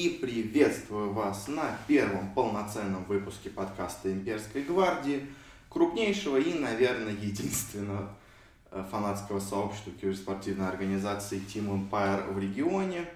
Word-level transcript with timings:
и 0.00 0.08
приветствую 0.08 1.12
вас 1.12 1.46
на 1.46 1.76
первом 1.86 2.32
полноценном 2.32 3.04
выпуске 3.04 3.50
подкаста 3.50 4.10
«Имперской 4.10 4.62
гвардии», 4.62 5.26
крупнейшего 5.68 6.38
и, 6.38 6.54
наверное, 6.58 7.12
единственного 7.12 8.16
э, 8.70 8.82
фанатского 8.90 9.40
сообщества 9.40 9.92
киберспортивной 9.92 10.68
организации 10.68 11.38
Team 11.38 11.90
Empire 11.90 12.32
в 12.32 12.38
регионе. 12.38 13.10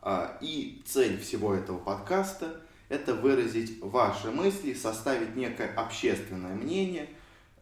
А, 0.00 0.38
и 0.40 0.80
цель 0.86 1.18
всего 1.18 1.52
этого 1.52 1.78
подкаста– 1.78 2.60
это 2.88 3.14
выразить 3.14 3.82
ваши 3.82 4.30
мысли, 4.30 4.74
составить 4.74 5.34
некое 5.34 5.74
общественное 5.74 6.54
мнение 6.54 7.08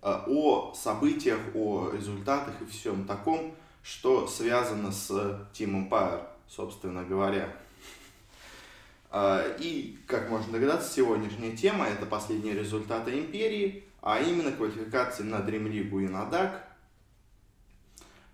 э, 0.02 0.12
о 0.26 0.74
событиях, 0.74 1.40
о 1.54 1.90
результатах 1.90 2.60
и 2.60 2.66
всем 2.66 3.06
таком, 3.06 3.54
что 3.82 4.26
связано 4.26 4.92
с 4.92 5.10
Team 5.54 5.88
Empire, 5.88 6.26
собственно 6.46 7.02
говоря. 7.02 7.50
А, 9.10 9.44
и, 9.58 9.98
как 10.06 10.30
можно 10.30 10.52
догадаться, 10.52 10.92
сегодняшняя 10.92 11.56
тема– 11.56 11.86
это 11.88 12.06
последние 12.06 12.54
результаты 12.54 13.18
Империи, 13.18 13.84
а 14.02 14.20
именно 14.20 14.52
квалификации 14.52 15.24
на 15.24 15.36
League 15.36 16.04
и 16.04 16.08
на. 16.08 16.64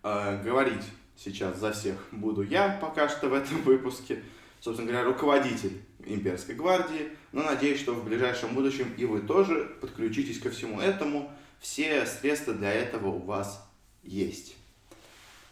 А, 0.03 0.37
говорить 0.43 0.85
сейчас 1.17 1.59
за 1.59 1.73
всех 1.73 1.97
буду 2.13 2.43
я 2.43 2.79
пока 2.81 3.09
что 3.09 3.29
в 3.29 3.35
этом 3.35 3.63
выпуске, 3.63 4.23
собственно 4.61 4.91
говоря, 4.91 5.07
руководитель 5.07 5.81
Имперской 6.05 6.55
гвардии, 6.55 7.09
но 7.33 7.43
надеюсь, 7.43 7.81
что 7.81 7.95
в 7.95 8.05
ближайшем 8.05 8.55
будущем 8.55 8.93
и 8.97 9.07
вы 9.07 9.23
тоже 9.23 9.77
подключитесь 9.81 10.39
ко 10.39 10.51
всему 10.51 10.81
этому. 10.81 11.33
Все 11.59 12.05
средства 12.05 12.53
для 12.53 12.71
этого 12.71 13.09
у 13.09 13.23
вас 13.23 13.67
есть. 14.03 14.57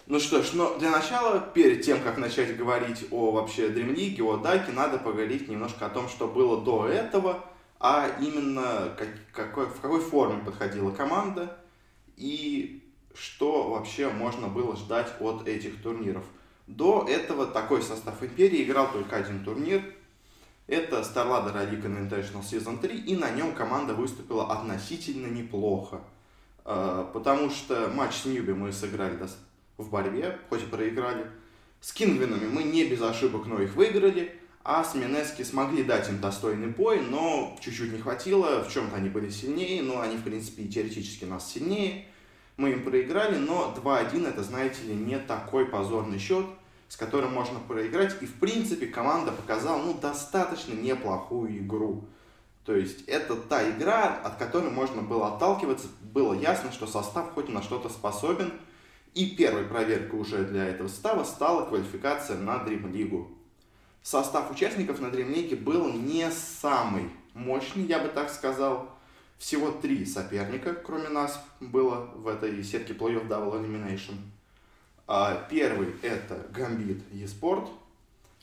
Ну 0.07 0.21
что 0.21 0.43
ж, 0.43 0.53
но 0.53 0.77
для 0.79 0.91
начала, 0.91 1.41
перед 1.41 1.83
тем, 1.83 2.03
как 2.03 2.19
начать 2.19 2.55
говорить 2.59 3.07
о 3.11 3.31
вообще 3.31 3.69
League, 3.69 4.21
о 4.21 4.37
Даке, 4.37 4.71
надо 4.73 4.99
поговорить 4.99 5.49
немножко 5.49 5.87
о 5.87 5.89
том, 5.89 6.11
что 6.11 6.29
было 6.29 6.61
до 6.61 6.87
этого, 6.87 7.43
а 7.81 8.11
именно 8.21 8.95
как, 8.99 9.09
какой, 9.33 9.65
в 9.65 9.81
какой 9.81 10.01
форме 10.01 10.45
подходила 10.45 10.91
команда 10.91 11.57
и 12.19 12.83
что 13.15 13.71
вообще 13.71 14.11
можно 14.11 14.49
было 14.49 14.77
ждать 14.77 15.11
от 15.21 15.49
этих 15.49 15.83
турниров. 15.83 16.25
До 16.67 17.07
этого 17.09 17.47
такой 17.47 17.81
состав 17.81 18.23
Империи 18.23 18.63
играл 18.63 18.93
только 18.93 19.17
один 19.17 19.43
турнир. 19.43 19.83
Это 20.67 21.01
StarLadder 21.01 21.71
League 21.71 21.85
International 21.85 22.43
Season 22.43 22.79
3, 22.79 22.95
и 22.95 23.17
на 23.17 23.31
нем 23.31 23.55
команда 23.55 23.95
выступила 23.95 24.53
относительно 24.53 25.29
неплохо. 25.29 26.01
Э, 26.67 27.07
потому 27.13 27.49
что 27.49 27.89
матч 27.95 28.15
с 28.15 28.25
Ньюби 28.27 28.53
мы 28.53 28.73
сыграли 28.73 29.17
в 29.77 29.91
борьбе, 29.91 30.39
хоть 30.49 30.63
и 30.63 30.67
проиграли. 30.67 31.27
С 31.81 31.93
Кингвинами 31.93 32.47
мы 32.47 32.63
не 32.63 32.85
без 32.85 33.03
ошибок, 33.03 33.47
но 33.47 33.61
их 33.61 33.75
выиграли. 33.75 34.41
А 34.63 34.83
с 34.83 34.95
Минески 34.95 35.43
смогли 35.43 35.85
дать 35.85 36.09
им 36.09 36.21
достойный 36.21 36.69
бой, 36.69 37.03
но 37.03 37.55
чуть-чуть 37.61 37.93
не 37.93 37.99
хватило. 37.99 38.65
В 38.65 38.73
чем-то 38.73 38.97
они 38.97 39.11
были 39.11 39.29
сильнее, 39.29 39.83
но 39.83 40.01
они, 40.01 40.17
в 40.17 40.23
принципе, 40.23 40.65
теоретически 40.65 41.27
нас 41.27 41.53
сильнее. 41.53 42.07
Мы 42.57 42.71
им 42.71 42.85
проиграли, 42.85 43.37
но 43.37 43.75
2-1 43.77 44.27
это, 44.27 44.43
знаете 44.43 44.83
ли, 44.85 44.95
не 44.95 45.19
такой 45.19 45.67
позорный 45.67 46.19
счет, 46.19 46.47
с 46.89 46.97
которым 46.97 47.35
можно 47.35 47.59
проиграть. 47.59 48.17
И, 48.23 48.27
в 48.27 48.35
принципе, 48.41 48.87
команда 48.87 49.33
показала, 49.33 49.83
ну, 49.83 49.93
достаточно 49.93 50.73
неплохую 50.73 51.59
игру. 51.59 52.09
То 52.65 52.75
есть, 52.75 53.03
это 53.07 53.37
та 53.37 53.69
игра, 53.69 54.19
от 54.25 54.37
которой 54.37 54.71
можно 54.71 55.03
было 55.03 55.35
отталкиваться. 55.35 55.89
Было 56.01 56.33
ясно, 56.33 56.73
что 56.73 56.87
состав 56.87 57.35
хоть 57.35 57.51
на 57.51 57.61
что-то 57.61 57.91
способен– 57.91 58.51
и 59.15 59.27
первой 59.37 59.65
проверкой 59.65 60.21
уже 60.21 60.45
для 60.45 60.67
этого 60.67 60.89
состава 60.89 61.25
стала 61.25 61.67
квалификация 61.67 62.37
на 62.37 62.59
Дрим-лигу. 62.59 63.31
Состав 64.03 64.51
участников 64.51 65.01
на 65.01 65.11
Дрим-лиге 65.11 65.57
был 65.57 65.93
не 65.93 66.31
самый 66.31 67.11
мощный, 67.33 67.85
я 67.85 68.01
бы 68.01 68.09
так 68.09 68.31
сказал. 68.31 68.91
Всего 69.39 69.71
три 69.71 70.05
соперника, 70.07 70.75
кроме 70.75 71.09
нас, 71.09 71.43
было 71.61 72.11
в 72.15 72.29
этой 72.29 72.63
сетке 72.63 72.93
плей-офф 72.93 73.29
Double 73.29 73.61
Elimination. 73.61 74.15
А 75.07 75.47
первый 75.51 75.95
это 76.03 76.47
Гамбит 76.51 77.03
eSport. 77.13 77.69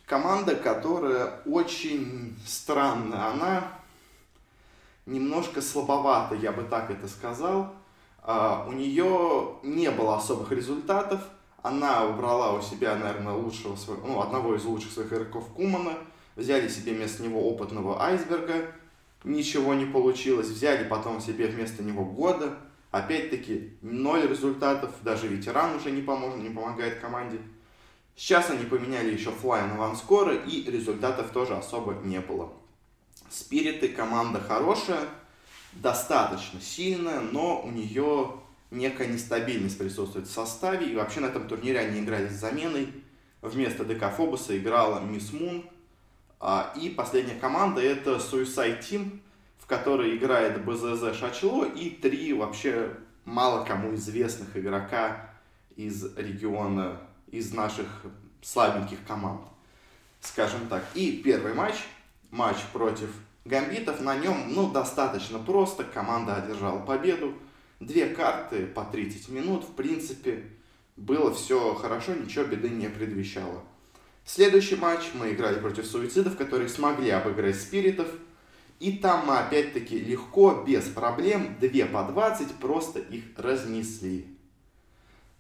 Команда, 0.06 0.56
которая 0.56 1.42
очень 1.46 2.38
странная. 2.46 3.28
Она 3.32 3.72
немножко 5.06 5.62
слабовата, 5.62 6.36
я 6.36 6.52
бы 6.52 6.64
так 6.64 6.92
это 6.92 7.08
сказал. 7.08 7.74
Uh, 8.24 8.70
у 8.70 8.74
нее 8.74 9.56
не 9.64 9.90
было 9.90 10.18
особых 10.18 10.52
результатов. 10.52 11.22
Она 11.64 12.06
убрала 12.06 12.54
у 12.54 12.62
себя, 12.62 12.96
наверное, 12.96 13.34
лучшего 13.34 13.76
своего, 13.76 14.06
ну, 14.06 14.22
одного 14.22 14.56
из 14.56 14.64
лучших 14.64 14.92
своих 14.92 15.12
игроков 15.12 15.48
Кумана. 15.56 15.94
Взяли 16.36 16.68
себе 16.68 16.94
вместо 16.94 17.24
него 17.24 17.50
опытного 17.50 18.02
Айсберга. 18.02 18.72
Ничего 19.24 19.74
не 19.74 19.86
получилось. 19.86 20.48
Взяли 20.48 20.88
потом 20.88 21.20
себе 21.20 21.48
вместо 21.48 21.84
него 21.84 22.06
Года. 22.06 22.58
Опять-таки, 22.92 23.78
ноль 23.82 24.28
результатов. 24.28 24.92
Даже 25.02 25.28
ветеран 25.28 25.76
уже 25.76 25.92
не 25.92 26.02
поможет, 26.02 26.40
не 26.40 26.50
помогает 26.50 27.00
команде. 27.00 27.40
Сейчас 28.16 28.50
они 28.50 28.66
поменяли 28.66 29.14
еще 29.14 29.32
Флай 29.32 29.68
на 29.68 29.78
Ванскора, 29.78 30.36
и 30.36 30.70
результатов 30.70 31.32
тоже 31.32 31.56
особо 31.56 31.94
не 32.04 32.20
было. 32.20 32.52
Спириты 33.30 33.88
команда 33.88 34.40
хорошая, 34.40 35.00
достаточно 35.74 36.60
сильная, 36.62 37.22
но 37.22 37.62
у 37.62 37.72
нее 37.72 38.34
некая 38.72 39.08
нестабильность 39.08 39.78
присутствует 39.78 40.28
в 40.28 40.32
составе. 40.32 40.88
И 40.88 40.96
вообще 40.96 41.20
на 41.20 41.28
этом 41.28 41.48
турнире 41.48 41.80
они 41.80 42.00
играли 42.00 42.28
с 42.28 42.40
заменой. 42.40 42.90
Вместо 43.42 43.84
ДК 43.84 44.10
Фобуса 44.16 44.58
играла 44.58 45.00
Мисс 45.00 45.34
Мун. 45.34 45.66
А, 46.40 46.74
и 46.76 46.90
последняя 46.90 47.36
команда 47.36 47.82
это 47.82 48.16
Suicide 48.16 48.80
Team, 48.80 49.20
в 49.60 49.68
которой 49.68 50.16
играет 50.16 50.64
БЗЗ 50.66 51.16
Шачло 51.16 51.66
и 51.66 51.90
три 51.90 52.34
вообще 52.34 52.98
мало 53.26 53.64
кому 53.64 53.94
известных 53.96 54.58
игрока 54.58 55.30
из 55.76 56.16
региона, 56.18 56.98
из 57.28 57.54
наших 57.54 57.88
слабеньких 58.42 58.98
команд, 59.08 59.42
скажем 60.20 60.68
так. 60.68 60.84
И 60.96 61.22
первый 61.24 61.54
матч, 61.54 61.76
матч 62.32 62.58
против 62.74 63.14
Гамбитов 63.44 64.02
на 64.02 64.16
нем, 64.18 64.54
ну, 64.54 64.72
достаточно 64.72 65.40
просто. 65.40 65.84
Команда 65.84 66.36
одержала 66.36 66.80
победу. 66.80 67.34
Две 67.80 68.08
карты 68.08 68.68
по 68.68 68.84
30 68.84 69.30
минут. 69.30 69.64
В 69.64 69.74
принципе, 69.74 70.44
было 70.96 71.34
все 71.34 71.74
хорошо, 71.74 72.14
ничего 72.14 72.46
беды 72.46 72.70
не 72.70 72.88
предвещало. 72.88 73.64
Следующий 74.26 74.76
матч 74.76 75.02
мы 75.16 75.32
играли 75.32 75.60
против 75.60 75.88
суицидов, 75.88 76.38
которые 76.38 76.70
смогли 76.70 77.10
обыграть 77.10 77.60
спиритов. 77.60 78.08
И 78.80 78.94
там 78.94 79.26
мы 79.28 79.40
опять-таки 79.40 80.00
легко, 80.00 80.64
без 80.66 80.86
проблем, 80.86 81.56
2 81.60 81.86
по 81.88 82.04
20 82.12 82.56
просто 82.56 83.00
их 83.00 83.24
разнесли. 83.38 84.28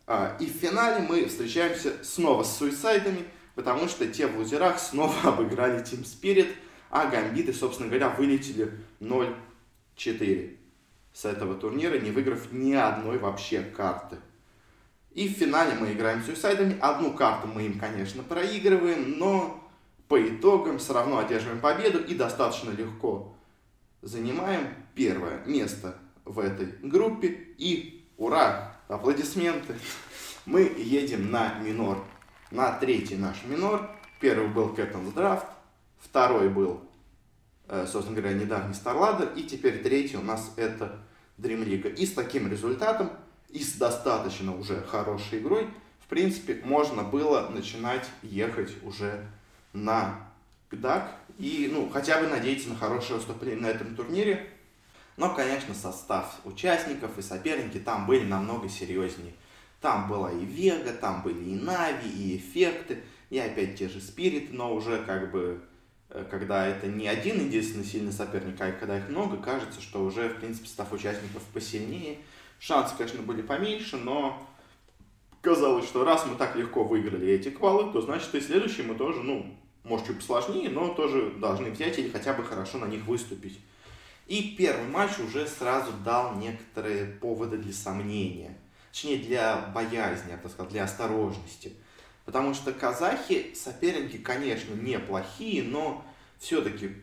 А, 0.07 0.35
и 0.39 0.45
в 0.45 0.53
финале 0.53 1.05
мы 1.07 1.25
встречаемся 1.25 2.03
снова 2.03 2.43
с 2.43 2.57
суицидами, 2.57 3.25
потому 3.55 3.87
что 3.87 4.07
те 4.07 4.25
в 4.27 4.37
лузерах 4.37 4.79
снова 4.79 5.15
обыграли 5.23 5.83
Team 5.83 6.03
Spirit– 6.03 6.47
а 6.91 7.07
гамбиты, 7.07 7.53
собственно 7.53 7.89
говоря, 7.89 8.09
вылетели 8.09 8.71
0-4 8.99 10.57
с 11.13 11.25
этого 11.25 11.55
турнира, 11.55 11.97
не 11.97 12.11
выиграв 12.11 12.51
ни 12.51 12.73
одной 12.73 13.17
вообще 13.17 13.61
карты. 13.61 14.17
И 15.13 15.27
в 15.27 15.31
финале 15.31 15.73
мы 15.73 15.93
играем 15.93 16.21
с 16.21 16.25
суицидами. 16.25 16.77
Одну 16.79 17.13
карту 17.13 17.47
мы 17.47 17.63
им, 17.63 17.79
конечно, 17.79 18.23
проигрываем, 18.23 19.17
но 19.17 19.69
по 20.07 20.21
итогам 20.21 20.77
все 20.77 20.93
равно 20.93 21.17
одерживаем 21.17 21.59
победу 21.59 21.99
и 21.99 22.13
достаточно 22.13 22.71
легко 22.71 23.35
занимаем 24.01 24.67
первое 24.95 25.43
место 25.45 25.95
в 26.25 26.39
этой 26.39 26.75
группе. 26.81 27.27
И 27.57 28.05
ура! 28.17 28.75
Аплодисменты! 28.87 29.75
Мы 30.45 30.63
едем 30.77 31.31
на 31.31 31.53
минор, 31.59 32.03
на 32.49 32.71
третий 32.73 33.15
наш 33.15 33.43
минор. 33.45 33.89
Первый 34.19 34.47
был 34.49 34.73
Captain's 34.73 35.13
Draft, 35.13 35.45
Второй 36.01 36.49
был, 36.49 36.81
э, 37.67 37.85
собственно 37.87 38.19
говоря, 38.19 38.37
недавний 38.37 38.73
StarLadder. 38.73 39.35
И 39.35 39.43
теперь 39.43 39.81
третий 39.81 40.17
у 40.17 40.21
нас 40.21 40.51
это 40.57 40.99
League. 41.37 41.95
И 41.95 42.05
с 42.05 42.13
таким 42.13 42.49
результатом, 42.51 43.11
и 43.49 43.59
с 43.59 43.73
достаточно 43.73 44.55
уже 44.55 44.81
хорошей 44.81 45.39
игрой, 45.39 45.67
в 45.99 46.07
принципе, 46.07 46.61
можно 46.63 47.03
было 47.03 47.47
начинать 47.49 48.07
ехать 48.21 48.71
уже 48.83 49.25
на 49.73 50.27
ГДАК. 50.69 51.11
И, 51.37 51.69
ну, 51.71 51.89
хотя 51.89 52.19
бы 52.19 52.27
надеяться 52.27 52.69
на 52.69 52.75
хорошее 52.75 53.15
выступление 53.15 53.61
на 53.61 53.67
этом 53.67 53.95
турнире. 53.95 54.49
Но, 55.17 55.33
конечно, 55.33 55.73
состав 55.73 56.39
участников 56.45 57.17
и 57.17 57.21
соперники 57.21 57.77
там 57.77 58.05
были 58.05 58.25
намного 58.25 58.69
серьезнее. 58.69 59.33
Там 59.79 60.07
была 60.07 60.31
и 60.31 60.45
Вега, 60.45 60.91
там 60.93 61.23
были 61.23 61.43
и 61.43 61.55
Нави, 61.55 62.09
и 62.09 62.37
эффекты, 62.37 63.03
и 63.29 63.39
опять 63.39 63.77
те 63.77 63.89
же 63.89 63.99
Спириты, 63.99 64.53
но 64.53 64.73
уже 64.73 65.03
как 65.03 65.31
бы 65.31 65.61
когда 66.29 66.67
это 66.67 66.87
не 66.87 67.07
один 67.07 67.45
единственный 67.45 67.85
сильный 67.85 68.11
соперник, 68.11 68.59
а 68.59 68.71
когда 68.71 68.97
их 68.97 69.09
много, 69.09 69.37
кажется, 69.37 69.81
что 69.81 70.03
уже, 70.03 70.29
в 70.29 70.39
принципе, 70.39 70.67
став 70.67 70.91
участников 70.91 71.41
посильнее. 71.53 72.17
Шансы, 72.59 72.95
конечно, 72.95 73.21
были 73.21 73.41
поменьше, 73.41 73.97
но 73.97 74.47
казалось, 75.41 75.85
что 75.85 76.03
раз 76.03 76.25
мы 76.25 76.35
так 76.35 76.55
легко 76.55 76.83
выиграли 76.83 77.27
эти 77.27 77.49
квалы, 77.49 77.91
то 77.91 78.01
значит 78.01 78.33
и 78.35 78.41
следующие 78.41 78.85
мы 78.85 78.95
тоже, 78.95 79.21
ну, 79.21 79.57
может, 79.83 80.07
чуть 80.07 80.17
посложнее, 80.17 80.69
но 80.69 80.93
тоже 80.93 81.31
должны 81.31 81.71
взять 81.71 81.97
или 81.97 82.09
хотя 82.09 82.33
бы 82.33 82.43
хорошо 82.43 82.77
на 82.77 82.85
них 82.85 83.05
выступить. 83.05 83.59
И 84.27 84.55
первый 84.57 84.87
матч 84.87 85.19
уже 85.19 85.47
сразу 85.47 85.91
дал 86.05 86.35
некоторые 86.35 87.05
поводы 87.05 87.57
для 87.57 87.73
сомнения. 87.73 88.57
Точнее, 88.91 89.17
для 89.17 89.57
боязни, 89.73 90.31
я 90.31 90.37
бы 90.37 90.49
сказал, 90.49 90.69
для 90.69 90.83
осторожности. 90.83 91.73
Потому 92.25 92.53
что 92.53 92.71
казахи, 92.71 93.53
соперники, 93.55 94.17
конечно, 94.17 94.73
неплохие, 94.73 95.63
но 95.63 96.05
все-таки 96.39 96.95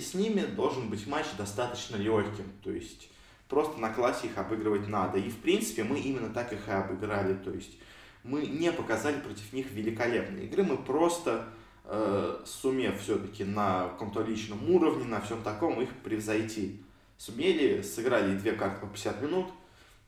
с 0.00 0.14
ними 0.14 0.42
должен 0.42 0.88
быть 0.88 1.06
матч 1.06 1.26
достаточно 1.36 1.96
легким. 1.96 2.44
То 2.62 2.70
есть 2.70 3.08
просто 3.48 3.80
на 3.80 3.92
классе 3.92 4.26
их 4.26 4.38
обыгрывать 4.38 4.88
надо. 4.88 5.18
И 5.18 5.28
в 5.28 5.38
принципе 5.38 5.84
мы 5.84 5.98
именно 6.00 6.30
так 6.30 6.52
их 6.52 6.68
и 6.68 6.70
обыграли. 6.70 7.34
То 7.34 7.50
есть 7.50 7.78
мы 8.24 8.46
не 8.46 8.72
показали 8.72 9.20
против 9.20 9.52
них 9.52 9.70
великолепной 9.70 10.46
игры, 10.46 10.64
мы 10.64 10.76
просто 10.76 11.48
э, 11.84 12.42
сумев 12.44 13.00
все-таки 13.00 13.44
на 13.44 13.88
каком-то 13.88 14.22
личном 14.22 14.70
уровне, 14.70 15.04
на 15.04 15.20
всем 15.20 15.42
таком 15.42 15.80
их 15.80 15.90
превзойти. 16.02 16.82
Сумели, 17.16 17.82
сыграли 17.82 18.36
две 18.36 18.52
карты 18.52 18.80
по 18.80 18.86
50 18.86 19.22
минут. 19.22 19.46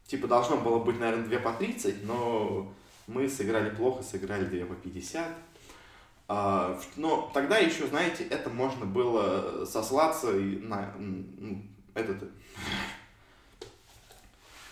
Типа 0.06 0.26
должно 0.26 0.56
было 0.56 0.78
быть, 0.78 0.98
наверное, 0.98 1.26
две 1.26 1.38
по 1.38 1.52
30, 1.52 2.04
но 2.04 2.72
мы 3.10 3.28
сыграли 3.28 3.70
плохо, 3.70 4.02
сыграли 4.02 4.44
две 4.44 4.64
по 4.64 4.74
50. 4.74 5.26
А, 6.28 6.80
но 6.96 7.30
тогда 7.34 7.58
еще, 7.58 7.86
знаете, 7.86 8.24
это 8.24 8.50
можно 8.50 8.86
было 8.86 9.64
сослаться 9.66 10.30
на 10.32 10.94
ну, 10.98 11.62
этот 11.94 12.30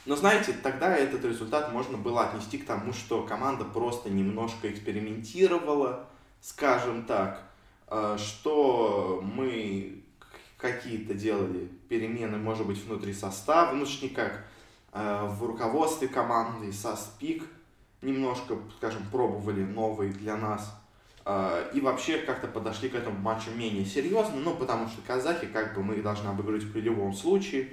но 0.08 0.16
знаете, 0.16 0.54
тогда 0.62 0.96
этот 0.96 1.22
результат 1.26 1.70
можно 1.70 1.98
было 1.98 2.22
отнести 2.22 2.56
к 2.56 2.64
тому, 2.64 2.94
что 2.94 3.24
команда 3.24 3.66
просто 3.66 4.08
немножко 4.08 4.70
экспериментировала, 4.70 6.06
скажем 6.40 7.04
так, 7.04 7.42
э, 7.88 8.16
что 8.18 9.22
мы 9.22 10.02
какие-то 10.56 11.12
делали 11.12 11.68
перемены, 11.90 12.38
может 12.38 12.66
быть, 12.66 12.82
внутри 12.82 13.12
состава, 13.12 13.74
ну, 13.74 13.84
никак, 14.00 14.46
э, 14.94 15.26
в 15.26 15.44
руководстве 15.44 16.08
команды, 16.08 16.72
со 16.72 16.96
спик 16.96 17.44
немножко, 18.02 18.58
скажем, 18.76 19.02
пробовали 19.10 19.62
новые 19.62 20.12
для 20.12 20.36
нас. 20.36 20.74
Э, 21.24 21.70
и 21.74 21.80
вообще 21.80 22.18
как-то 22.18 22.46
подошли 22.46 22.88
к 22.88 22.94
этому 22.94 23.18
матчу 23.18 23.50
менее 23.50 23.84
серьезно, 23.84 24.36
ну, 24.36 24.54
потому 24.54 24.88
что 24.88 25.02
казахи, 25.06 25.46
как 25.46 25.74
бы, 25.74 25.82
мы 25.82 25.96
их 25.96 26.02
должны 26.02 26.28
обыграть 26.28 26.70
при 26.72 26.80
любом 26.80 27.12
случае, 27.12 27.70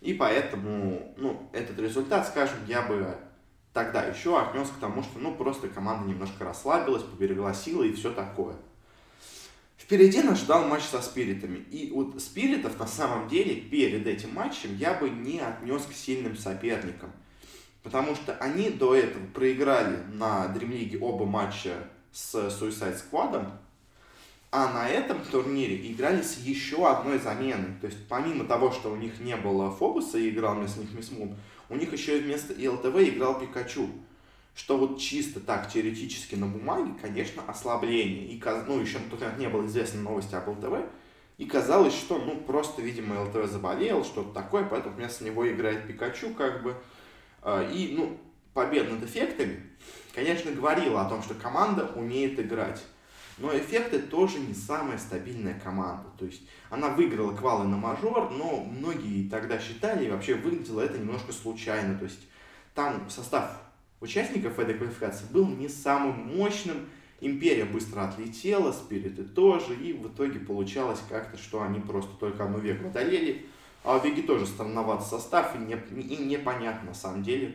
и 0.00 0.14
поэтому, 0.14 1.14
ну, 1.16 1.48
этот 1.52 1.78
результат, 1.78 2.26
скажем, 2.26 2.58
я 2.66 2.82
бы 2.82 3.16
тогда 3.72 4.02
еще 4.04 4.40
отнес 4.40 4.68
к 4.68 4.80
тому, 4.80 5.02
что, 5.02 5.18
ну, 5.18 5.34
просто 5.34 5.68
команда 5.68 6.08
немножко 6.08 6.44
расслабилась, 6.44 7.02
поберегла 7.02 7.52
силы 7.52 7.88
и 7.88 7.92
все 7.92 8.12
такое. 8.12 8.56
Впереди 9.76 10.22
нас 10.22 10.40
ждал 10.40 10.66
матч 10.66 10.82
со 10.82 11.00
спиритами. 11.00 11.58
И 11.70 11.92
вот 11.92 12.20
спиритов 12.20 12.78
на 12.78 12.86
самом 12.86 13.28
деле 13.28 13.54
перед 13.54 14.06
этим 14.06 14.34
матчем 14.34 14.74
я 14.76 14.94
бы 14.94 15.10
не 15.10 15.38
отнес 15.38 15.82
к 15.82 15.92
сильным 15.92 16.36
соперникам. 16.36 17.12
Потому 17.86 18.16
что 18.16 18.34
они 18.38 18.70
до 18.70 18.96
этого 18.96 19.24
проиграли 19.26 19.96
на 20.12 20.52
League 20.52 20.98
оба 21.00 21.24
матча 21.24 21.76
с 22.10 22.34
Suicide 22.34 23.00
Squad, 23.00 23.48
а 24.50 24.72
на 24.72 24.88
этом 24.88 25.20
турнире 25.24 25.92
играли 25.92 26.20
с 26.20 26.36
еще 26.38 26.84
одной 26.88 27.20
заменой. 27.20 27.78
То 27.80 27.86
есть 27.86 28.08
помимо 28.08 28.44
того, 28.44 28.72
что 28.72 28.90
у 28.90 28.96
них 28.96 29.20
не 29.20 29.36
было 29.36 29.70
Фобуса 29.70 30.18
и 30.18 30.30
играл 30.30 30.56
вместо 30.56 30.80
них 30.80 30.92
Мисс 30.94 31.12
Мун, 31.12 31.36
у 31.68 31.76
них 31.76 31.92
еще 31.92 32.18
и 32.18 32.22
вместо 32.22 32.54
ИЛТВ 32.54 32.96
играл 33.08 33.38
Пикачу. 33.38 33.88
Что 34.56 34.78
вот 34.78 34.98
чисто 34.98 35.38
так 35.38 35.70
теоретически 35.72 36.34
на 36.34 36.48
бумаге, 36.48 36.90
конечно, 37.00 37.44
ослабление. 37.46 38.26
И, 38.26 38.42
ну, 38.66 38.80
еще 38.80 38.98
на 38.98 39.10
тот 39.10 39.20
момент 39.20 39.38
не 39.38 39.48
было 39.48 39.64
известно 39.64 40.00
новости 40.00 40.34
об 40.34 40.48
ЛТВ. 40.48 40.84
И 41.38 41.44
казалось, 41.44 41.94
что, 41.94 42.18
ну, 42.18 42.36
просто, 42.38 42.82
видимо, 42.82 43.22
ЛТВ 43.22 43.48
заболел, 43.48 44.04
что-то 44.04 44.32
такое, 44.32 44.64
поэтому 44.64 44.96
вместо 44.96 45.22
него 45.22 45.48
играет 45.48 45.86
Пикачу, 45.86 46.34
как 46.34 46.64
бы. 46.64 46.74
А, 47.48 47.62
и, 47.62 47.94
ну, 47.94 48.18
побед 48.54 48.90
над 48.90 49.04
эффектами, 49.04 49.62
конечно, 50.12 50.50
говорила 50.50 51.02
о 51.02 51.08
том, 51.08 51.22
что 51.22 51.34
команда 51.34 51.86
умеет 51.94 52.40
играть. 52.40 52.82
Но 53.38 53.56
эффекты 53.56 54.00
тоже 54.00 54.40
не 54.40 54.52
самая 54.52 54.98
стабильная 54.98 55.60
команда. 55.62 56.08
То 56.18 56.24
есть 56.24 56.42
она 56.70 56.88
выиграла 56.88 57.36
квалы 57.36 57.68
на 57.68 57.76
мажор, 57.76 58.32
но 58.32 58.64
многие 58.64 59.28
тогда 59.28 59.60
считали, 59.60 60.06
и 60.06 60.10
вообще 60.10 60.34
выглядело 60.34 60.80
это 60.80 60.98
немножко 60.98 61.32
случайно. 61.32 61.96
То 61.96 62.06
есть 62.06 62.26
там 62.74 63.08
состав 63.08 63.60
участников 64.00 64.58
этой 64.58 64.74
квалификации 64.74 65.26
был 65.30 65.46
не 65.46 65.68
самым 65.68 66.36
мощным, 66.36 66.88
Империя 67.20 67.64
быстро 67.64 68.08
отлетела, 68.08 68.72
Спириты 68.72 69.24
тоже, 69.24 69.74
и 69.74 69.94
в 69.94 70.08
итоге 70.08 70.38
получалось 70.38 71.00
как-то, 71.08 71.38
что 71.38 71.62
они 71.62 71.80
просто 71.80 72.14
только 72.18 72.44
одну 72.44 72.58
веку 72.58 72.88
одолели. 72.88 73.46
А 73.86 73.96
у 73.96 74.00
Веги 74.00 74.22
тоже 74.22 74.46
странноват 74.46 75.06
состав, 75.06 75.54
и, 75.54 75.58
не, 75.58 75.74
и 76.02 76.16
непонятно 76.16 76.88
на 76.88 76.94
самом 76.94 77.22
деле, 77.22 77.54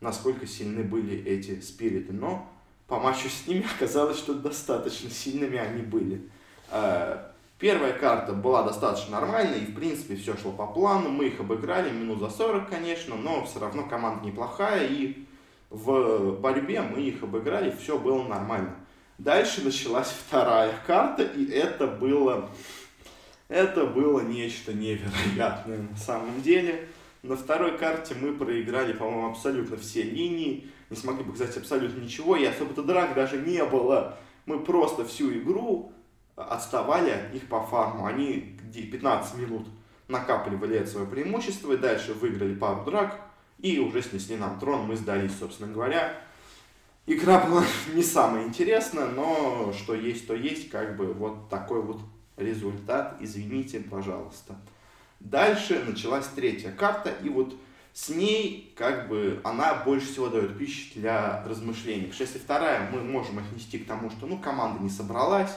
насколько 0.00 0.44
сильны 0.44 0.82
были 0.82 1.24
эти 1.24 1.60
спириты. 1.60 2.12
Но 2.12 2.50
по 2.88 2.98
матчу 2.98 3.28
с 3.28 3.46
ними 3.46 3.64
оказалось, 3.76 4.18
что 4.18 4.34
достаточно 4.34 5.08
сильными 5.08 5.56
они 5.56 5.82
были. 5.82 6.28
Э, 6.72 7.28
первая 7.60 7.92
карта 7.92 8.32
была 8.32 8.64
достаточно 8.64 9.20
нормальной, 9.20 9.60
и 9.60 9.66
в 9.66 9.74
принципе 9.76 10.16
все 10.16 10.36
шло 10.36 10.50
по 10.50 10.66
плану. 10.66 11.10
Мы 11.10 11.28
их 11.28 11.38
обыграли 11.38 11.90
минут 11.92 12.18
за 12.18 12.28
40, 12.28 12.68
конечно, 12.68 13.14
но 13.14 13.46
все 13.46 13.60
равно 13.60 13.84
команда 13.84 14.26
неплохая, 14.26 14.84
и 14.88 15.26
в 15.70 16.40
борьбе 16.40 16.82
мы 16.82 17.02
их 17.02 17.22
обыграли, 17.22 17.70
все 17.70 17.96
было 17.96 18.24
нормально. 18.24 18.74
Дальше 19.18 19.64
началась 19.64 20.08
вторая 20.26 20.74
карта, 20.88 21.22
и 21.22 21.44
это 21.46 21.86
было, 21.86 22.50
это 23.48 23.86
было 23.86 24.20
нечто 24.20 24.72
невероятное 24.72 25.78
на 25.90 25.96
самом 25.96 26.42
деле. 26.42 26.88
На 27.22 27.36
второй 27.36 27.76
карте 27.76 28.14
мы 28.14 28.34
проиграли, 28.34 28.92
по-моему, 28.92 29.30
абсолютно 29.30 29.76
все 29.76 30.02
линии 30.02 30.68
не 30.90 30.96
смогли 30.96 31.24
показать 31.24 31.56
абсолютно 31.56 32.00
ничего, 32.00 32.36
и 32.36 32.44
особо-то 32.44 32.82
драк 32.82 33.14
даже 33.14 33.38
не 33.38 33.64
было. 33.64 34.16
Мы 34.46 34.60
просто 34.60 35.04
всю 35.04 35.30
игру 35.32 35.92
отставали 36.36 37.10
от 37.10 37.32
них 37.34 37.46
по 37.48 37.62
фарму. 37.62 38.06
Они 38.06 38.58
15 38.72 39.36
минут 39.38 39.66
накапливали 40.06 40.76
это 40.76 40.90
свое 40.90 41.06
преимущество, 41.06 41.72
и 41.72 41.76
дальше 41.76 42.14
выиграли 42.14 42.54
пару 42.54 42.84
драк, 42.84 43.20
и 43.58 43.78
уже 43.78 44.02
снесли 44.02 44.36
нам 44.36 44.58
трон, 44.58 44.86
мы 44.86 44.96
сдались, 44.96 45.36
собственно 45.38 45.72
говоря. 45.72 46.14
Игра 47.06 47.40
была 47.40 47.64
не 47.94 48.02
самая 48.02 48.44
интересная, 48.44 49.08
но 49.08 49.72
что 49.76 49.94
есть, 49.94 50.26
то 50.26 50.34
есть, 50.34 50.70
как 50.70 50.96
бы 50.96 51.12
вот 51.12 51.48
такой 51.48 51.82
вот 51.82 52.00
результат, 52.38 53.16
извините, 53.20 53.80
пожалуйста. 53.80 54.56
Дальше 55.20 55.82
началась 55.86 56.26
третья 56.28 56.70
карта, 56.70 57.10
и 57.22 57.28
вот 57.28 57.54
с 57.92 58.08
ней 58.10 58.72
как 58.76 59.08
бы 59.08 59.40
она 59.42 59.74
больше 59.74 60.06
всего 60.06 60.28
дает 60.28 60.56
пищи 60.56 60.92
для 60.94 61.44
размышлений. 61.44 62.02
Потому 62.02 62.14
что 62.14 62.22
если 62.24 62.38
вторая 62.38 62.90
мы 62.92 63.02
можем 63.02 63.38
отнести 63.38 63.78
к 63.78 63.88
тому, 63.88 64.10
что 64.10 64.26
ну 64.26 64.38
команда 64.38 64.82
не 64.82 64.90
собралась, 64.90 65.56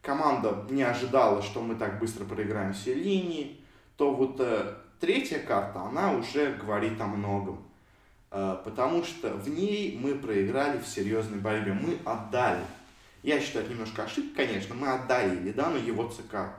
команда 0.00 0.64
не 0.70 0.82
ожидала, 0.82 1.42
что 1.42 1.60
мы 1.60 1.74
так 1.74 1.98
быстро 1.98 2.24
проиграем 2.24 2.72
все 2.72 2.94
линии, 2.94 3.60
то 3.98 4.14
вот 4.14 4.36
э, 4.40 4.74
третья 5.00 5.38
карта, 5.38 5.82
она 5.82 6.12
уже 6.12 6.54
говорит 6.54 6.98
о 7.00 7.06
многом. 7.06 7.62
Э, 8.30 8.56
потому 8.64 9.04
что 9.04 9.34
в 9.34 9.48
ней 9.48 9.98
мы 10.00 10.14
проиграли 10.14 10.78
в 10.78 10.86
серьезной 10.86 11.38
борьбе. 11.38 11.72
Мы 11.72 11.98
отдали. 12.04 12.62
Я 13.26 13.40
считаю, 13.40 13.68
немножко 13.68 14.04
ошибка, 14.04 14.44
конечно. 14.44 14.76
Мы 14.76 14.86
отдали 14.86 15.34
Лидану 15.40 15.78
его 15.78 16.08
ЦК. 16.08 16.54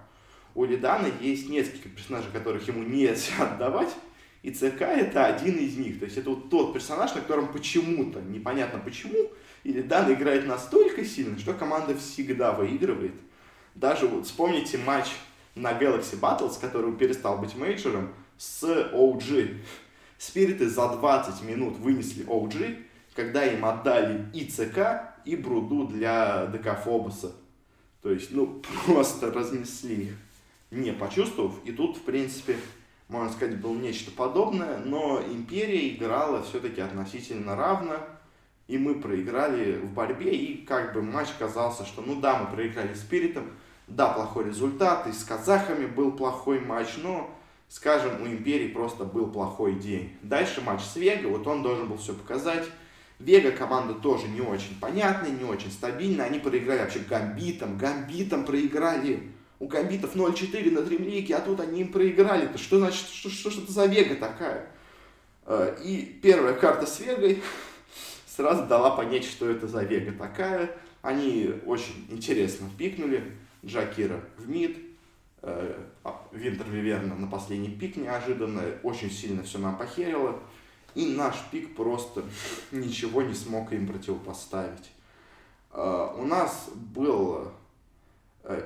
У 0.53 0.65
Лидана 0.65 1.07
есть 1.21 1.47
несколько 1.47 1.87
персонажей, 1.87 2.29
которых 2.33 2.67
ему 2.67 2.83
нельзя 2.83 3.31
отдавать. 3.39 3.95
И 4.43 4.51
ЦК 4.51 4.81
это 4.81 5.27
один 5.27 5.55
из 5.55 5.77
них. 5.77 5.97
То 5.97 6.03
есть 6.03 6.17
это 6.17 6.29
вот 6.29 6.49
тот 6.49 6.73
персонаж, 6.73 7.15
на 7.15 7.21
котором 7.21 7.53
почему-то, 7.53 8.19
непонятно 8.19 8.79
почему, 8.79 9.31
или 9.63 9.81
Дан 9.81 10.11
играет 10.11 10.45
настолько 10.45 11.05
сильно, 11.05 11.39
что 11.39 11.53
команда 11.53 11.95
всегда 11.95 12.51
выигрывает. 12.51 13.15
Даже 13.73 14.05
вот 14.05 14.25
вспомните 14.25 14.77
матч 14.77 15.07
на 15.55 15.71
Galaxy 15.71 16.19
Battles, 16.19 16.59
который 16.59 16.93
перестал 16.97 17.37
быть 17.37 17.55
мейджором, 17.55 18.13
с 18.37 18.63
OG. 18.91 19.55
Спириты 20.17 20.69
за 20.69 20.89
20 20.89 21.43
минут 21.43 21.77
вынесли 21.77 22.25
OG, 22.25 22.83
когда 23.15 23.45
им 23.45 23.63
отдали 23.63 24.25
и 24.33 24.45
ЦК, 24.45 25.15
и 25.27 25.35
Бруду 25.35 25.87
для 25.87 26.45
ДК 26.47 26.79
Фобоса. 26.83 27.33
То 28.01 28.11
есть, 28.11 28.31
ну, 28.31 28.61
просто 28.85 29.31
разнесли 29.31 30.05
их, 30.05 30.17
не 30.71 30.93
почувствовав. 30.93 31.53
И 31.65 31.71
тут, 31.71 31.97
в 31.97 32.01
принципе, 32.01 32.55
можно 33.09 33.31
сказать, 33.31 33.59
было 33.59 33.73
нечто 33.73 34.11
подобное, 34.11 34.79
но 34.79 35.21
Империя 35.21 35.89
играла 35.89 36.43
все-таки 36.43 36.81
относительно 36.81 37.55
равно, 37.55 37.97
и 38.67 38.77
мы 38.77 38.95
проиграли 38.95 39.77
в 39.77 39.93
борьбе, 39.93 40.35
и 40.35 40.65
как 40.65 40.93
бы 40.93 41.01
матч 41.01 41.29
казался, 41.39 41.85
что 41.85 42.01
ну 42.01 42.19
да, 42.19 42.37
мы 42.39 42.53
проиграли 42.53 42.93
Спиритом, 42.93 43.45
да, 43.87 44.09
плохой 44.09 44.45
результат, 44.45 45.07
и 45.07 45.13
с 45.13 45.23
казахами 45.23 45.85
был 45.85 46.11
плохой 46.11 46.59
матч, 46.59 46.97
но, 46.97 47.29
скажем, 47.69 48.21
у 48.21 48.27
Империи 48.27 48.67
просто 48.67 49.05
был 49.05 49.31
плохой 49.31 49.75
день. 49.75 50.11
Дальше 50.21 50.61
матч 50.61 50.81
с 50.81 50.97
Вега, 50.97 51.27
вот 51.27 51.47
он 51.47 51.63
должен 51.63 51.87
был 51.87 51.97
все 51.97 52.13
показать. 52.13 52.67
Вега 53.19 53.51
команда 53.51 53.95
тоже 53.95 54.27
не 54.27 54.41
очень 54.41 54.79
понятная, 54.79 55.31
не 55.31 55.43
очень 55.43 55.71
стабильная. 55.71 56.25
Они 56.25 56.39
проиграли 56.39 56.79
вообще 56.79 56.99
Гамбитом. 56.99 57.77
Гамбитом 57.77 58.45
проиграли. 58.45 59.31
У 59.59 59.67
Гамбитов 59.67 60.15
0-4 60.15 60.71
на 60.71 60.83
дремлике, 60.83 61.35
а 61.35 61.41
тут 61.41 61.59
они 61.59 61.81
им 61.81 61.91
проиграли. 61.91 62.47
-то. 62.47 62.57
Что 62.57 62.77
значит, 62.77 63.07
что, 63.07 63.29
что, 63.29 63.49
что 63.49 63.63
это 63.63 63.71
за 63.71 63.85
Вега 63.85 64.15
такая? 64.15 64.67
Э, 65.45 65.75
и 65.83 66.19
первая 66.21 66.53
карта 66.53 66.85
с 66.85 66.99
Вегой 66.99 67.41
сразу 68.27 68.67
дала 68.67 68.91
понять, 68.91 69.25
что 69.25 69.49
это 69.49 69.67
за 69.67 69.83
Вега 69.83 70.11
такая. 70.11 70.69
Они 71.01 71.53
очень 71.65 72.05
интересно 72.09 72.69
пикнули. 72.77 73.23
Джакира 73.65 74.21
в 74.37 74.47
мид, 74.47 74.77
э, 75.41 75.75
а, 76.03 76.21
Винтер 76.31 76.69
Виверна 76.69 77.15
на 77.15 77.27
последний 77.27 77.69
пик 77.69 77.97
неожиданно, 77.97 78.61
очень 78.83 79.11
сильно 79.11 79.43
все 79.43 79.57
нам 79.57 79.77
похерило. 79.77 80.39
И 80.97 81.05
наш 81.05 81.35
пик 81.51 81.75
просто 81.75 82.23
ничего 82.71 83.21
не 83.21 83.35
смог 83.35 83.71
им 83.71 83.87
противопоставить. 83.87 84.89
Э, 85.71 86.15
у 86.17 86.25
нас 86.25 86.71
был 86.73 87.51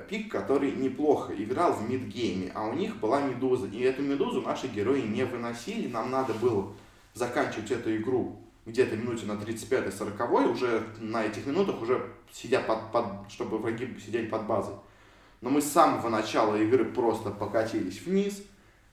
пик, 0.08 0.32
который 0.32 0.72
неплохо 0.72 1.34
играл 1.34 1.74
в 1.74 1.90
мидгейме, 1.90 2.50
а 2.54 2.68
у 2.68 2.72
них 2.72 2.96
была 2.96 3.20
медуза. 3.20 3.66
И 3.66 3.80
эту 3.80 4.00
медузу 4.00 4.40
наши 4.40 4.66
герои 4.68 5.02
не 5.02 5.26
выносили, 5.26 5.88
нам 5.88 6.10
надо 6.10 6.32
было 6.32 6.72
заканчивать 7.12 7.70
эту 7.70 7.94
игру 7.96 8.38
где-то 8.64 8.96
минуте 8.96 9.26
на 9.26 9.32
35-40 9.32 10.52
уже 10.52 10.86
на 11.00 11.24
этих 11.24 11.44
минутах 11.44 11.82
уже 11.82 12.14
сидя 12.32 12.60
под, 12.60 12.92
под, 12.92 13.30
чтобы 13.30 13.58
враги 13.58 13.94
сидели 14.00 14.26
под 14.26 14.46
базой. 14.46 14.76
Но 15.42 15.50
мы 15.50 15.60
с 15.60 15.70
самого 15.70 16.08
начала 16.08 16.56
игры 16.56 16.86
просто 16.86 17.28
покатились 17.28 18.00
вниз. 18.00 18.42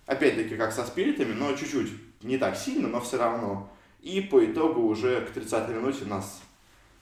Опять-таки, 0.08 0.58
как 0.58 0.74
со 0.74 0.84
спиритами, 0.84 1.32
но 1.32 1.54
чуть-чуть 1.54 1.92
не 2.22 2.38
так 2.38 2.58
сильно, 2.58 2.88
но 2.88 3.02
все 3.02 3.18
равно. 3.18 3.70
И 4.02 4.22
по 4.22 4.46
итогу 4.46 4.82
уже 4.82 5.22
к 5.22 5.32
30 5.32 5.70
минуте 5.70 6.06
нас 6.06 6.42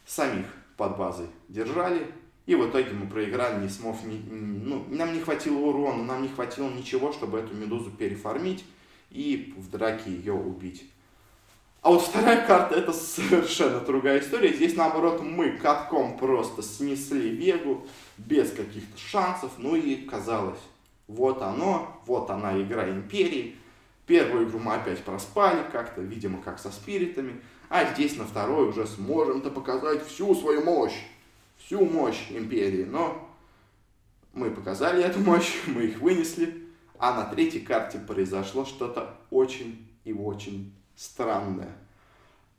самих 0.05 0.45
под 0.77 0.97
базой 0.97 1.27
держали. 1.47 2.07
И 2.45 2.55
в 2.55 2.69
итоге 2.69 2.91
мы 2.91 3.07
проиграли, 3.07 3.61
не 3.61 3.69
смог, 3.69 4.01
не, 4.03 4.19
ну, 4.19 4.85
нам 4.89 5.13
не 5.13 5.19
хватило 5.19 5.57
урона, 5.57 6.03
нам 6.03 6.21
не 6.21 6.29
хватило 6.29 6.69
ничего, 6.69 7.11
чтобы 7.11 7.39
эту 7.39 7.53
медузу 7.53 7.91
переформить 7.91 8.63
и 9.11 9.53
в 9.57 9.69
драке 9.69 10.11
ее 10.11 10.33
убить. 10.33 10.85
А 11.81 11.89
вот 11.89 12.01
вторая 12.01 12.45
карта 12.45 12.75
это 12.75 12.91
совершенно 12.93 13.79
другая 13.81 14.19
история. 14.19 14.53
Здесь 14.53 14.75
наоборот 14.75 15.21
мы 15.21 15.51
катком 15.51 16.17
просто 16.17 16.61
снесли 16.61 17.29
Вегу 17.29 17.85
без 18.17 18.51
каких-то 18.51 18.97
шансов. 18.97 19.51
Ну 19.57 19.75
и 19.75 19.95
казалось, 19.95 20.59
вот 21.07 21.41
оно, 21.41 22.01
вот 22.05 22.29
она 22.29 22.61
игра 22.61 22.89
Империи. 22.89 23.55
Первую 24.07 24.47
игру 24.47 24.57
мы 24.57 24.73
опять 24.73 25.03
проспали 25.03 25.69
как-то, 25.69 26.01
видимо, 26.01 26.41
как 26.41 26.59
со 26.59 26.71
спиритами. 26.71 27.41
А 27.69 27.93
здесь 27.93 28.15
на 28.15 28.23
второй 28.23 28.69
уже 28.69 28.87
сможем-то 28.87 29.51
показать 29.51 30.07
всю 30.07 30.33
свою 30.33 30.63
мощь. 30.63 30.97
Всю 31.57 31.85
мощь 31.85 32.31
Империи. 32.31 32.85
Но 32.85 33.29
мы 34.31 34.49
показали 34.49 35.03
эту 35.03 35.19
мощь, 35.19 35.53
мы 35.67 35.83
их 35.83 35.99
вынесли. 35.99 36.63
А 36.97 37.13
на 37.13 37.25
третьей 37.25 37.59
карте 37.59 37.99
произошло 37.99 38.65
что-то 38.65 39.19
очень 39.29 39.87
и 40.05 40.13
очень 40.13 40.73
странное. 40.95 41.75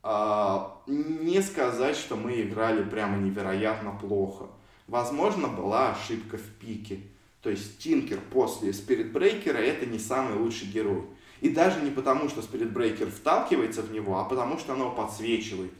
А, 0.03 0.81
не 0.85 1.41
сказать, 1.41 1.97
что 1.97 2.15
мы 2.15 2.41
играли 2.41 2.83
прямо 2.83 3.17
невероятно 3.17 3.91
плохо. 3.99 4.45
Возможно, 4.87 5.47
была 5.47 5.91
ошибка 5.91 6.37
в 6.37 6.47
пике. 6.59 6.99
То 7.41 7.49
есть 7.49 7.79
Тинкер 7.79 8.19
после 8.31 8.71
Спирит 8.71 9.11
Брейкера 9.11 9.57
это 9.57 9.87
не 9.87 9.97
самый 9.97 10.35
лучший 10.35 10.67
герой. 10.67 11.05
И 11.41 11.49
даже 11.49 11.81
не 11.81 11.91
потому, 11.91 12.29
что 12.29 12.41
Спирит 12.41 12.71
Брейкер 12.71 13.09
вталкивается 13.09 13.81
в 13.81 13.91
него, 13.91 14.19
а 14.19 14.25
потому 14.25 14.59
что 14.59 14.73
оно 14.73 14.91
подсвечивает. 14.91 15.71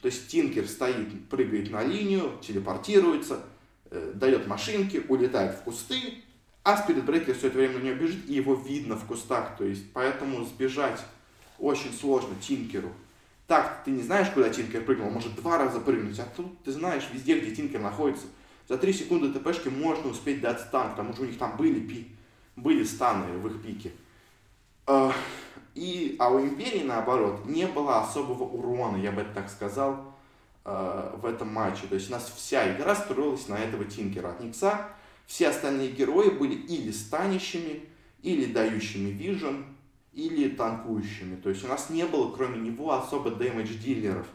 То 0.00 0.06
есть 0.06 0.28
Тинкер 0.28 0.66
стоит, 0.66 1.28
прыгает 1.28 1.70
на 1.70 1.84
линию, 1.84 2.32
телепортируется, 2.40 3.40
э, 3.90 4.12
дает 4.14 4.46
машинки, 4.46 5.04
улетает 5.08 5.54
в 5.56 5.62
кусты, 5.62 6.22
а 6.64 6.76
Спирит 6.76 7.04
Брейкер 7.04 7.34
все 7.34 7.48
это 7.48 7.58
время 7.58 7.78
на 7.78 7.82
него 7.84 7.96
бежит, 7.96 8.28
и 8.28 8.34
его 8.34 8.54
видно 8.54 8.96
в 8.96 9.04
кустах. 9.04 9.56
То 9.56 9.64
есть 9.64 9.92
поэтому 9.92 10.44
сбежать 10.44 11.00
очень 11.58 11.92
сложно 11.92 12.34
Тинкеру. 12.40 12.92
Так, 13.46 13.82
ты 13.84 13.90
не 13.90 14.02
знаешь, 14.02 14.30
куда 14.30 14.48
Тинкер 14.48 14.82
прыгнул, 14.84 15.10
может 15.10 15.34
два 15.34 15.58
раза 15.58 15.78
прыгнуть, 15.78 16.18
а 16.18 16.26
тут 16.36 16.62
ты 16.62 16.72
знаешь 16.72 17.08
везде, 17.12 17.38
где 17.38 17.54
Тинкер 17.54 17.80
находится. 17.80 18.26
За 18.68 18.78
три 18.78 18.92
секунды 18.92 19.38
ТПшки 19.38 19.68
можно 19.68 20.10
успеть 20.10 20.40
дать 20.40 20.60
стан, 20.60 20.92
потому 20.92 21.12
что 21.12 21.22
у 21.22 21.26
них 21.26 21.36
там 21.36 21.56
были, 21.56 21.80
пи, 21.80 22.08
были 22.56 22.84
станы 22.84 23.36
в 23.38 23.46
их 23.48 23.62
пике. 23.62 23.92
А, 24.86 25.12
и, 25.74 26.16
а 26.18 26.30
у 26.30 26.40
Империи, 26.40 26.82
наоборот, 26.82 27.44
не 27.46 27.66
было 27.66 28.00
особого 28.00 28.44
урона, 28.44 28.96
я 28.96 29.12
бы 29.12 29.24
так 29.24 29.48
сказал, 29.48 30.12
а, 30.64 31.16
в 31.16 31.26
этом 31.26 31.52
матче. 31.52 31.86
То 31.88 31.94
есть 31.94 32.08
у 32.08 32.12
нас 32.12 32.32
вся 32.36 32.74
игра 32.74 32.94
строилась 32.94 33.48
на 33.48 33.58
этого 33.58 33.84
Тинкера 33.84 34.30
от 34.30 34.40
Никса. 34.40 34.88
Все 35.26 35.48
остальные 35.48 35.92
герои 35.92 36.30
были 36.30 36.54
или 36.54 36.90
станищами, 36.90 37.82
или 38.22 38.52
дающими 38.52 39.10
вижен, 39.10 39.64
или 40.12 40.48
танкующими. 40.48 41.36
То 41.36 41.48
есть 41.48 41.64
у 41.64 41.68
нас 41.68 41.90
не 41.90 42.04
было, 42.04 42.30
кроме 42.30 42.58
него, 42.58 42.92
особо 42.92 43.30
дэмэдж-дилеров. 43.30 44.26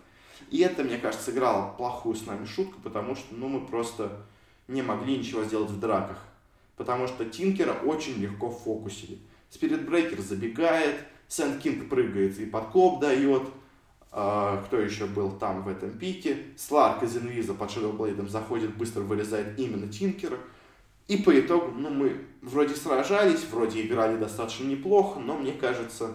И 0.49 0.59
это, 0.59 0.83
мне 0.83 0.97
кажется, 0.97 1.25
сыграло 1.25 1.73
плохую 1.73 2.15
с 2.15 2.25
нами 2.25 2.45
шутку, 2.45 2.79
потому 2.81 3.15
что 3.15 3.35
ну, 3.35 3.47
мы 3.47 3.65
просто 3.65 4.25
не 4.67 4.81
могли 4.81 5.17
ничего 5.17 5.43
сделать 5.43 5.69
в 5.69 5.79
драках. 5.79 6.23
Потому 6.77 7.07
что 7.07 7.25
Тинкера 7.25 7.73
очень 7.73 8.15
легко 8.15 8.49
фокусили. 8.49 9.19
Спирит 9.49 9.85
Брейкер 9.85 10.21
забегает, 10.21 10.95
Сэнд 11.27 11.61
Кинг 11.61 11.89
прыгает 11.89 12.39
и 12.39 12.45
подкоп 12.45 12.99
дает. 12.99 13.43
А, 14.11 14.63
кто 14.63 14.77
еще 14.79 15.05
был 15.05 15.31
там 15.31 15.63
в 15.63 15.67
этом 15.67 15.91
пике? 15.91 16.37
Сларк 16.55 17.03
из 17.03 17.17
Инвиза 17.17 17.53
под 17.53 17.69
Shadowblade 17.69 18.27
заходит, 18.29 18.75
быстро 18.75 19.01
вырезает 19.01 19.59
именно 19.59 19.87
Тинкера. 19.91 20.37
И 21.07 21.17
по 21.17 21.37
итогу, 21.39 21.71
ну, 21.71 21.89
мы 21.89 22.25
вроде 22.41 22.75
сражались, 22.75 23.45
вроде 23.49 23.81
играли 23.81 24.17
достаточно 24.17 24.65
неплохо, 24.65 25.19
но 25.19 25.37
мне 25.37 25.53
кажется, 25.53 26.13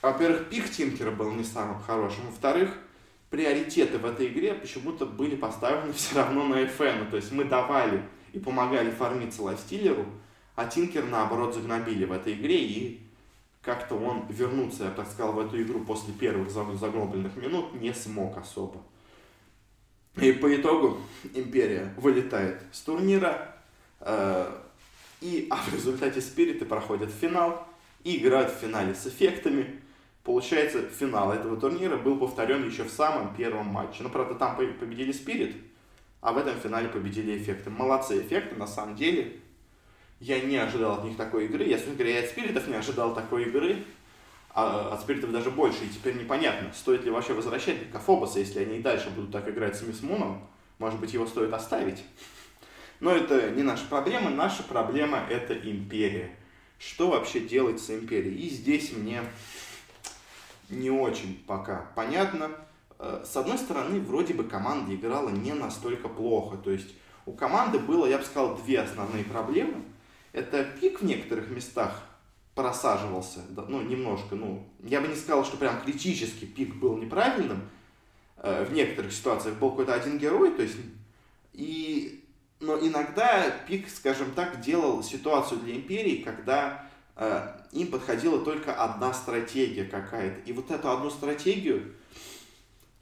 во-первых, 0.00 0.48
пик 0.48 0.70
Тинкера 0.70 1.10
был 1.10 1.30
не 1.32 1.44
самым 1.44 1.80
хорошим, 1.82 2.26
во-вторых, 2.26 2.70
приоритеты 3.32 3.98
в 3.98 4.04
этой 4.04 4.28
игре 4.28 4.54
почему-то 4.54 5.06
были 5.06 5.36
поставлены 5.36 5.92
все 5.94 6.16
равно 6.16 6.44
на 6.44 6.62
FN. 6.62 7.10
То 7.10 7.16
есть 7.16 7.32
мы 7.32 7.44
давали 7.44 8.02
и 8.32 8.38
помогали 8.38 8.90
фармиться 8.90 9.42
лайфстиллеру, 9.42 10.06
а 10.54 10.66
Тинкер, 10.66 11.04
наоборот, 11.04 11.54
загнобили 11.54 12.04
в 12.04 12.12
этой 12.12 12.34
игре, 12.34 12.62
и 12.62 13.00
как-то 13.62 13.94
он 13.94 14.26
вернуться, 14.28 14.84
я 14.84 14.90
так 14.90 15.08
сказал, 15.08 15.32
в 15.32 15.40
эту 15.40 15.60
игру 15.62 15.84
после 15.84 16.12
первых 16.14 16.50
загнобленных 16.50 17.36
минут 17.36 17.74
не 17.74 17.94
смог 17.94 18.36
особо. 18.36 18.82
И 20.16 20.32
по 20.32 20.54
итогу 20.54 20.98
Империя 21.34 21.94
вылетает 21.96 22.60
с 22.70 22.80
турнира, 22.80 23.52
Э, 24.04 24.58
и, 25.20 25.46
а 25.50 25.56
в 25.56 25.72
результате 25.72 26.20
спириты 26.20 26.64
проходят 26.64 27.10
финал 27.10 27.66
и 28.02 28.18
играют 28.18 28.50
в 28.52 28.56
финале 28.56 28.94
с 28.94 29.06
эффектами. 29.06 29.80
Получается, 30.24 30.82
финал 30.88 31.32
этого 31.32 31.56
турнира 31.56 31.96
был 31.96 32.18
повторен 32.18 32.66
еще 32.66 32.84
в 32.84 32.90
самом 32.90 33.34
первом 33.34 33.66
матче. 33.66 34.02
Но, 34.02 34.08
правда, 34.08 34.34
там 34.34 34.56
победили 34.56 35.12
спирит, 35.12 35.56
а 36.20 36.32
в 36.32 36.38
этом 36.38 36.58
финале 36.60 36.88
победили 36.88 37.38
эффекты. 37.38 37.70
Молодцы 37.70 38.20
эффекты, 38.20 38.56
на 38.56 38.66
самом 38.66 38.96
деле. 38.96 39.38
Я 40.22 40.40
не 40.40 40.56
ожидал 40.56 40.98
от 40.98 41.04
них 41.04 41.16
такой 41.16 41.46
игры. 41.46 41.64
Я, 41.64 41.78
собственно 41.78 41.96
говоря, 41.96 42.20
от 42.20 42.26
спиритов 42.26 42.68
не 42.68 42.74
ожидал 42.74 43.12
такой 43.12 43.42
игры. 43.42 43.84
А 44.54 44.92
от 44.92 45.00
спиритов 45.00 45.32
даже 45.32 45.50
больше. 45.50 45.84
И 45.84 45.88
теперь 45.88 46.16
непонятно, 46.16 46.72
стоит 46.72 47.04
ли 47.04 47.10
вообще 47.10 47.32
возвращать 47.32 47.90
Кафобоса, 47.90 48.38
если 48.38 48.60
они 48.60 48.78
и 48.78 48.82
дальше 48.82 49.10
будут 49.10 49.32
так 49.32 49.48
играть 49.48 49.76
с 49.76 49.82
Мисс 49.82 50.00
Муном. 50.00 50.46
Может 50.78 51.00
быть, 51.00 51.12
его 51.12 51.26
стоит 51.26 51.52
оставить. 51.52 52.04
Но 53.00 53.10
это 53.10 53.50
не 53.50 53.64
наша 53.64 53.84
проблема, 53.86 54.30
наша 54.30 54.62
проблема 54.62 55.18
это 55.28 55.54
империя. 55.54 56.30
Что 56.78 57.10
вообще 57.10 57.40
делать 57.40 57.80
с 57.80 57.90
империей? 57.90 58.46
И 58.46 58.48
здесь 58.48 58.92
мне 58.92 59.22
не 60.70 60.90
очень 60.92 61.42
пока 61.48 61.90
понятно. 61.96 62.52
Э, 63.00 63.24
с 63.26 63.36
одной 63.36 63.58
стороны, 63.58 63.98
вроде 63.98 64.34
бы 64.34 64.44
команда 64.44 64.94
играла 64.94 65.30
не 65.30 65.52
настолько 65.52 66.08
плохо. 66.08 66.58
То 66.58 66.70
есть 66.70 66.94
у 67.26 67.32
команды 67.32 67.80
было, 67.80 68.06
я 68.06 68.18
бы 68.18 68.24
сказал, 68.24 68.56
две 68.62 68.82
основные 68.82 69.24
проблемы. 69.24 69.82
Это 70.32 70.64
пик 70.64 71.00
в 71.00 71.04
некоторых 71.04 71.48
местах 71.50 72.02
просаживался, 72.54 73.40
ну, 73.68 73.80
немножко, 73.80 74.34
ну, 74.34 74.66
я 74.82 75.00
бы 75.00 75.08
не 75.08 75.14
сказал, 75.14 75.44
что 75.44 75.56
прям 75.56 75.80
критически 75.82 76.44
пик 76.44 76.74
был 76.76 76.98
неправильным. 76.98 77.68
Э, 78.36 78.64
в 78.64 78.72
некоторых 78.72 79.12
ситуациях 79.12 79.58
был 79.58 79.70
какой-то 79.70 79.94
один 79.94 80.18
герой, 80.18 80.52
то 80.52 80.62
есть, 80.62 80.76
и 81.52 82.22
но 82.62 82.78
иногда 82.78 83.50
Пик, 83.66 83.88
скажем 83.88 84.30
так, 84.32 84.60
делал 84.60 85.02
ситуацию 85.02 85.60
для 85.60 85.74
империи, 85.74 86.22
когда 86.22 86.86
э, 87.16 87.48
им 87.72 87.88
подходила 87.88 88.42
только 88.44 88.72
одна 88.72 89.12
стратегия 89.12 89.84
какая-то. 89.84 90.40
И 90.48 90.52
вот 90.52 90.70
эту 90.70 90.90
одну 90.90 91.10
стратегию 91.10 91.92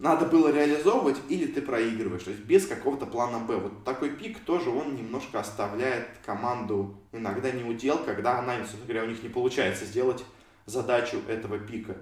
надо 0.01 0.25
было 0.25 0.51
реализовывать, 0.51 1.19
или 1.29 1.47
ты 1.47 1.61
проигрываешь, 1.61 2.23
то 2.23 2.31
есть 2.31 2.43
без 2.43 2.67
какого-то 2.67 3.05
плана 3.05 3.39
Б. 3.39 3.57
Вот 3.57 3.85
такой 3.85 4.11
пик 4.11 4.39
тоже 4.41 4.71
он 4.71 4.97
немножко 4.97 5.41
оставляет 5.41 6.09
команду 6.25 6.99
иногда 7.13 7.51
не 7.51 7.65
удел, 7.65 7.99
когда 7.99 8.39
она, 8.39 8.57
собственно 8.61 8.85
говоря, 8.85 9.05
у 9.05 9.09
них 9.09 9.23
не 9.23 9.29
получается 9.29 9.85
сделать 9.85 10.25
задачу 10.65 11.19
этого 11.29 11.59
пика. 11.59 11.99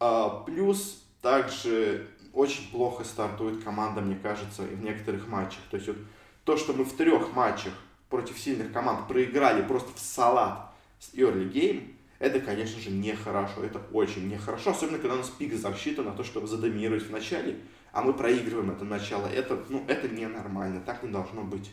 А, 0.00 0.42
плюс 0.44 1.04
также 1.20 2.08
очень 2.32 2.68
плохо 2.72 3.04
стартует 3.04 3.62
команда, 3.62 4.00
мне 4.00 4.16
кажется, 4.16 4.62
в 4.62 4.82
некоторых 4.82 5.28
матчах. 5.28 5.60
То 5.70 5.76
есть 5.76 5.86
вот 5.86 5.98
то, 6.44 6.56
что 6.56 6.72
мы 6.72 6.84
в 6.84 6.96
трех 6.96 7.34
матчах 7.34 7.72
против 8.10 8.36
сильных 8.36 8.72
команд 8.72 9.06
проиграли 9.06 9.62
просто 9.62 9.92
в 9.94 10.00
салат 10.00 10.72
с 10.98 11.14
early 11.14 11.48
game, 11.52 11.94
это, 12.22 12.38
конечно 12.40 12.80
же, 12.80 12.92
нехорошо. 12.92 13.64
Это 13.64 13.80
очень 13.92 14.28
нехорошо, 14.28 14.70
особенно 14.70 14.98
когда 14.98 15.14
у 15.14 15.18
нас 15.18 15.28
пик 15.28 15.52
защиты 15.54 16.02
на 16.02 16.12
то, 16.12 16.22
чтобы 16.22 16.46
задоминировать 16.46 17.02
в 17.02 17.10
начале, 17.10 17.58
а 17.90 18.00
мы 18.00 18.12
проигрываем 18.12 18.70
это 18.70 18.84
начало. 18.84 19.26
Это, 19.26 19.60
ну, 19.68 19.84
это 19.88 20.08
ненормально, 20.08 20.80
так 20.86 21.02
не 21.02 21.10
должно 21.10 21.42
быть. 21.42 21.72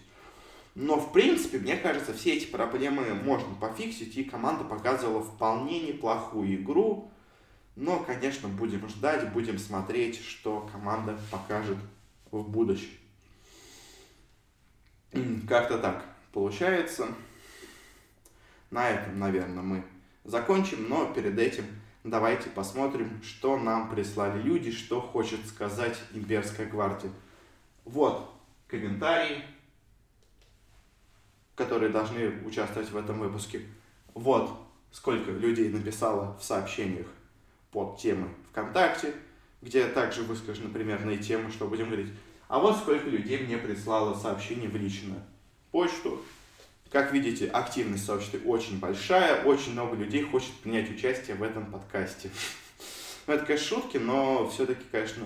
Но, 0.73 0.99
в 0.99 1.13
принципе, 1.13 1.59
мне 1.59 1.77
кажется, 1.77 2.15
все 2.15 2.33
эти 2.33 2.47
проблемы 2.47 3.13
можно 3.13 3.53
пофиксить, 3.61 4.17
и 4.17 4.23
команда 4.23 4.63
показывала 4.63 5.21
вполне 5.21 5.81
неплохую 5.81 6.55
игру. 6.55 7.11
Но, 7.75 7.99
конечно, 7.99 8.49
будем 8.49 8.89
ждать, 8.89 9.31
будем 9.31 9.59
смотреть, 9.59 10.19
что 10.19 10.67
команда 10.71 11.15
покажет 11.29 11.77
в 12.31 12.41
будущем. 12.41 12.97
Как-то 15.47 15.77
так 15.77 16.03
получается. 16.33 17.07
На 18.71 18.89
этом, 18.89 19.19
наверное, 19.19 19.61
мы 19.61 19.83
закончим, 20.29 20.87
но 20.87 21.11
перед 21.13 21.37
этим 21.37 21.65
давайте 22.03 22.49
посмотрим, 22.49 23.21
что 23.23 23.57
нам 23.57 23.89
прислали 23.89 24.41
люди, 24.41 24.71
что 24.71 25.01
хочет 25.01 25.45
сказать 25.47 25.97
имперская 26.13 26.67
гвардия. 26.67 27.11
Вот 27.85 28.31
комментарии, 28.67 29.43
которые 31.55 31.91
должны 31.91 32.41
участвовать 32.45 32.89
в 32.91 32.97
этом 32.97 33.19
выпуске. 33.19 33.61
Вот 34.13 34.51
сколько 34.91 35.31
людей 35.31 35.69
написало 35.69 36.37
в 36.37 36.43
сообщениях 36.43 37.07
под 37.71 37.97
темой 37.97 38.29
ВКонтакте, 38.51 39.13
где 39.61 39.87
также 39.87 40.23
выскажены 40.23 40.69
примерные 40.69 41.17
темы, 41.17 41.51
что 41.51 41.67
будем 41.67 41.87
говорить. 41.87 42.13
А 42.47 42.59
вот 42.59 42.77
сколько 42.77 43.09
людей 43.09 43.43
мне 43.43 43.57
прислало 43.57 44.15
сообщение 44.15 44.69
в 44.69 44.75
личную 44.75 45.21
почту. 45.71 46.23
Как 46.91 47.13
видите, 47.13 47.47
активность 47.47 48.05
сообщества 48.05 48.39
очень 48.45 48.79
большая, 48.79 49.43
очень 49.43 49.73
много 49.73 49.95
людей 49.95 50.23
хочет 50.23 50.53
принять 50.63 50.89
участие 50.89 51.35
в 51.35 51.43
этом 51.43 51.65
подкасте. 51.65 52.29
Ну, 53.27 53.35
это, 53.35 53.45
конечно, 53.45 53.67
шутки, 53.67 53.97
но 53.97 54.49
все-таки, 54.49 54.81
конечно, 54.91 55.23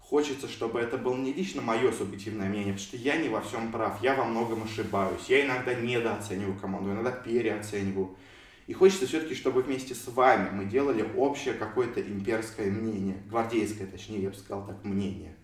хочется, 0.00 0.48
чтобы 0.48 0.80
это 0.80 0.98
было 0.98 1.16
не 1.16 1.32
лично 1.32 1.62
мое 1.62 1.92
субъективное 1.92 2.48
мнение, 2.48 2.72
потому 2.72 2.88
что 2.88 2.96
я 2.96 3.16
не 3.18 3.28
во 3.28 3.40
всем 3.40 3.70
прав, 3.70 4.02
я 4.02 4.16
во 4.16 4.24
многом 4.24 4.64
ошибаюсь, 4.64 5.20
я 5.28 5.46
иногда 5.46 5.72
недооцениваю 5.72 6.58
команду, 6.58 6.90
иногда 6.90 7.12
переоцениваю. 7.12 8.16
И 8.66 8.72
хочется 8.72 9.06
все-таки, 9.06 9.36
чтобы 9.36 9.62
вместе 9.62 9.94
с 9.94 10.08
вами 10.08 10.50
мы 10.50 10.64
делали 10.64 11.08
общее 11.16 11.54
какое-то 11.54 12.00
имперское 12.00 12.68
мнение, 12.68 13.22
гвардейское, 13.28 13.86
точнее, 13.86 14.22
я 14.22 14.30
бы 14.30 14.34
сказал 14.34 14.66
так, 14.66 14.82
мнение. 14.82 15.36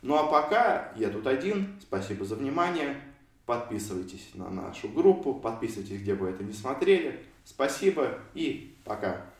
Ну 0.00 0.14
а 0.14 0.28
пока 0.28 0.92
я 0.94 1.08
тут 1.08 1.26
один, 1.26 1.76
спасибо 1.80 2.24
за 2.24 2.36
внимание, 2.36 2.96
подписывайтесь 3.46 4.30
на 4.34 4.50
нашу 4.50 4.88
группу, 4.88 5.34
подписывайтесь, 5.34 6.00
где 6.00 6.14
бы 6.14 6.28
это 6.28 6.44
не 6.44 6.52
смотрели. 6.52 7.20
Спасибо 7.44 8.18
и 8.34 8.76
пока. 8.84 9.31